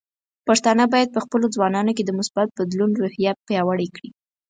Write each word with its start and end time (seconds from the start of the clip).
پښتانه 0.47 0.83
بايد 0.93 1.09
په 1.13 1.19
خپلو 1.25 1.45
ځوانانو 1.55 1.91
کې 1.97 2.03
د 2.05 2.11
مثبت 2.19 2.47
بدلون 2.59 2.91
روحیه 3.01 3.31
پیاوړې 3.47 3.87
کړي. 3.95 4.09